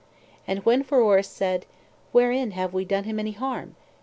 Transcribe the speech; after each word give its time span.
And 0.47 0.65
when 0.65 0.81
Pheroras 0.81 1.27
said, 1.27 1.67
Wherein 2.11 2.49
have 2.53 2.73
we 2.73 2.85
done 2.85 3.03
him 3.03 3.19
any 3.19 3.33
harm? 3.33 3.75